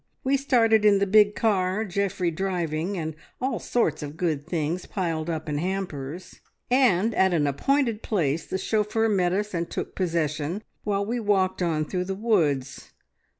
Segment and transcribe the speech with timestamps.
[0.23, 5.29] We started in the big car, Geoffrey driving, and all sorts of good things piled
[5.29, 6.39] up in hampers,
[6.71, 11.61] and at an appointed place the chauffeur met us and took possession, while we walked
[11.61, 12.93] on through the woods.